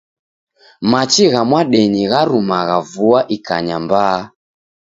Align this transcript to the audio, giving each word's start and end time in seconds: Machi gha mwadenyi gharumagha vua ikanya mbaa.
Machi 0.91 1.23
gha 1.31 1.41
mwadenyi 1.49 2.03
gharumagha 2.11 2.77
vua 2.91 3.19
ikanya 3.35 3.77
mbaa. 3.83 4.19